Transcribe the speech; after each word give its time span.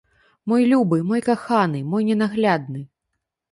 Мой 0.51 0.63
любы, 0.71 0.97
мой 1.11 1.21
каханы, 1.27 1.83
мой 1.93 2.09
ненаглядны! 2.09 2.81